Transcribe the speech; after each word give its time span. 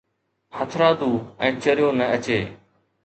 هٿرادو 0.57 1.09
۽ 1.49 1.53
چريو 1.67 1.89
نه 2.01 2.05
اچي؟ 2.17 2.39